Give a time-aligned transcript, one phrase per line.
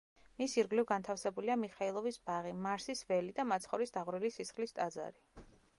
[0.41, 5.27] მის ირგვლივ განთავსებულია მიხაილოვის ბაღი, მარსის ველი და მაცხოვრის დაღვრილი სისხლის ტაძარი.